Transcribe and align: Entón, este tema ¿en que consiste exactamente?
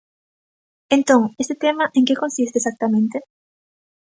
Entón, 0.97 1.21
este 1.43 1.55
tema 1.63 1.85
¿en 1.97 2.03
que 2.07 2.19
consiste 2.23 2.57
exactamente? 2.59 3.17